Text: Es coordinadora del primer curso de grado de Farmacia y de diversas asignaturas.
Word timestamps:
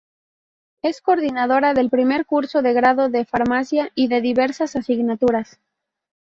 Es 0.81 0.99
coordinadora 0.99 1.75
del 1.75 1.91
primer 1.91 2.25
curso 2.25 2.63
de 2.63 2.73
grado 2.73 3.09
de 3.09 3.23
Farmacia 3.23 3.91
y 3.93 4.07
de 4.07 4.19
diversas 4.19 4.75
asignaturas. 4.75 5.59